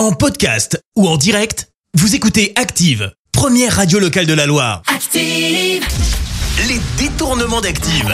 En 0.00 0.12
podcast 0.12 0.82
ou 0.96 1.06
en 1.06 1.18
direct, 1.18 1.68
vous 1.92 2.14
écoutez 2.14 2.54
Active, 2.56 3.12
première 3.32 3.76
radio 3.76 3.98
locale 3.98 4.24
de 4.24 4.32
la 4.32 4.46
Loire. 4.46 4.80
Active. 4.86 5.84
Les 6.66 6.80
détournements 6.96 7.60
d'Active. 7.60 8.06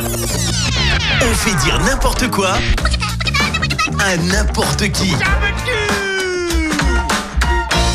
On 1.21 1.35
fait 1.35 1.55
dire 1.65 1.79
n'importe 1.85 2.29
quoi 2.29 2.55
à 4.01 4.17
n'importe 4.17 4.91
qui. 4.91 5.13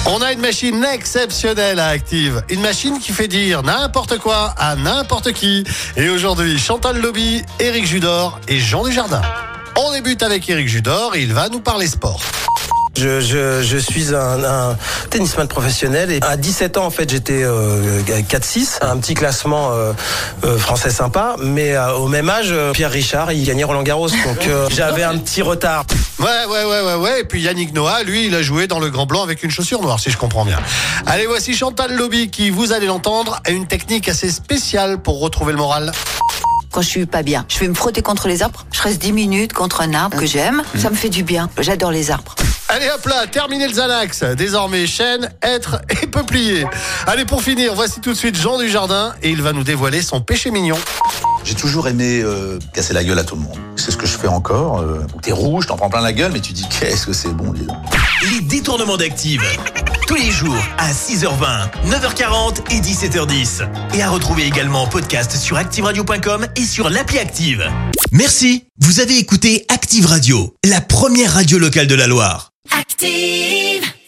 On 0.06 0.22
a 0.22 0.32
une 0.32 0.40
machine 0.40 0.86
exceptionnelle 0.86 1.82
à 1.82 1.88
Active. 1.88 2.42
Une 2.48 2.62
machine 2.62 2.98
qui 2.98 3.12
fait 3.12 3.28
dire 3.28 3.62
n'importe 3.62 4.20
quoi 4.20 4.54
à 4.58 4.78
n'importe 4.78 5.34
qui. 5.34 5.66
Et 5.98 6.08
aujourd'hui, 6.08 6.58
Chantal 6.58 7.02
Lobby, 7.02 7.42
Éric 7.60 7.86
Judor 7.86 8.40
et 8.48 8.58
Jean 8.58 8.86
Desjardins. 8.86 9.22
On 9.76 9.92
débute 9.92 10.24
avec 10.24 10.50
Éric 10.50 10.70
Judor 10.70 11.14
et 11.14 11.24
il 11.24 11.34
va 11.34 11.50
nous 11.50 11.60
parler 11.60 11.88
sport. 11.88 12.22
Je, 13.02 13.20
je, 13.20 13.64
je 13.64 13.78
suis 13.78 14.14
un, 14.14 14.44
un 14.44 14.78
tennisman 15.10 15.48
professionnel 15.48 16.12
et 16.12 16.20
à 16.22 16.38
17 16.38 16.78
ans 16.78 16.86
en 16.86 16.92
fait 16.92 17.10
j'étais 17.10 17.42
euh, 17.42 18.00
4-6, 18.04 18.78
un 18.84 18.98
petit 18.98 19.16
classement 19.16 19.72
euh, 19.72 19.94
euh, 20.44 20.56
français 20.60 20.92
sympa, 20.92 21.36
mais 21.40 21.74
euh, 21.76 21.94
au 21.96 22.08
même 22.08 22.30
âge 22.30 22.50
euh, 22.52 22.74
Pierre 22.74 22.92
Richard 22.92 23.32
il 23.32 23.44
gagnait 23.44 23.64
Roland 23.64 23.82
Garros 23.82 24.10
donc 24.10 24.46
euh, 24.48 24.68
j'avais 24.76 25.02
un 25.02 25.18
petit 25.18 25.42
retard. 25.42 25.86
Ouais, 26.20 26.28
ouais, 26.48 26.64
ouais, 26.64 26.82
ouais, 26.84 26.96
ouais. 26.96 27.22
Et 27.22 27.24
puis 27.24 27.42
Yannick 27.42 27.74
Noah, 27.74 28.04
lui, 28.04 28.28
il 28.28 28.36
a 28.36 28.44
joué 28.44 28.68
dans 28.68 28.80
le 28.80 28.92
Grand 28.92 29.08
Blanc 29.08 29.24
avec 29.24 29.42
une 29.42 29.50
chaussure 29.50 29.82
noire, 29.82 30.00
si 30.00 30.12
je 30.12 30.18
comprends 30.18 30.46
bien. 30.46 30.60
Allez, 31.08 31.26
voici 31.26 31.56
Chantal 31.56 31.96
Lobby 31.96 32.30
qui, 32.30 32.52
vous 32.52 32.72
allez 32.72 32.86
l'entendre, 32.86 33.40
a 33.48 33.50
une 33.50 33.66
technique 33.66 34.08
assez 34.10 34.30
spéciale 34.30 35.00
pour 35.00 35.20
retrouver 35.20 35.54
le 35.54 35.58
moral. 35.58 35.92
quand 36.72 36.82
je 36.84 36.88
suis 36.88 37.06
pas 37.08 37.24
bien. 37.24 37.46
Je 37.48 37.58
vais 37.58 37.68
me 37.68 37.74
frotter 37.74 38.04
contre 38.04 38.28
les 38.28 38.44
arbres. 38.44 38.66
Je 38.72 38.82
reste 38.84 39.02
10 39.02 39.14
minutes 39.14 39.54
contre 39.54 39.82
un 39.82 39.96
arbre 39.96 40.18
que 40.18 40.28
j'aime. 40.28 40.62
Ça 40.78 40.92
me 40.92 40.96
fait 40.96 41.10
du 41.10 41.24
bien. 41.24 41.50
J'adore 41.60 41.92
les 41.92 42.12
arbres. 42.12 42.36
Allez 42.72 42.88
hop 42.90 43.06
là, 43.06 43.28
terminez 43.28 43.68
le 43.68 43.74
Xanax. 43.74 44.24
Désormais, 44.38 44.88
chaîne, 44.88 45.30
être 45.42 45.82
et 46.02 46.08
peuplier. 46.08 46.66
Allez, 47.06 47.26
pour 47.26 47.44
finir, 47.44 47.76
voici 47.76 48.00
tout 48.00 48.12
de 48.12 48.18
suite 48.18 48.38
Jean 48.38 48.58
Dujardin 48.58 49.14
et 49.22 49.30
il 49.30 49.42
va 49.42 49.52
nous 49.52 49.66
dévoiler 49.66 50.02
son 50.02 50.22
péché 50.22 50.52
mignon. 50.52 50.78
J'ai 51.44 51.56
toujours 51.56 51.90
aimé 51.90 52.22
euh, 52.24 52.60
casser 52.74 52.94
la 52.94 53.04
gueule 53.04 53.20
à 53.20 53.26
tout 53.26 53.36
le 53.36 53.42
monde. 53.42 53.58
C'est 53.76 53.92
ce 53.92 53.98
que 53.98 54.06
je 54.06 54.18
fais 54.18 54.30
encore. 54.30 54.80
Euh, 54.80 55.06
T'es 55.22 55.34
rouge, 55.34 55.68
t'en 55.68 55.76
prends 55.76 55.90
plein 55.90 56.00
la 56.00 56.14
gueule, 56.14 56.32
mais 56.32 56.40
tu 56.40 56.54
dis 56.54 56.66
qu'est-ce 56.70 57.08
que 57.08 57.12
c'est 57.12 57.34
bon, 57.34 57.52
dis 57.52 57.66
donc. 57.66 57.76
Les 58.32 58.40
détournements 58.40 58.96
d'Active. 58.96 59.42
Tous 60.08 60.16
les 60.16 60.32
jours 60.32 60.56
à 60.78 60.94
6h20, 60.94 61.72
9h40 61.90 62.72
et 62.72 62.80
17h10. 62.80 63.68
Et 63.96 64.02
à 64.02 64.10
retrouver 64.10 64.46
également 64.46 64.84
en 64.84 64.88
podcast 64.88 65.36
sur 65.36 65.58
ActiveRadio.com 65.58 66.48
et 66.56 66.64
sur 66.64 66.90
l'appli 66.90 67.20
Active. 67.20 67.70
Merci. 68.14 68.64
Vous 68.80 69.02
avez 69.02 69.18
écouté 69.18 69.66
Active 69.68 70.06
Radio, 70.06 70.56
la 70.64 70.80
première 70.80 71.34
radio 71.34 71.60
locale 71.60 71.88
de 71.88 71.96
la 71.96 72.08
Loire. 72.08 72.51
Active. 73.04 73.91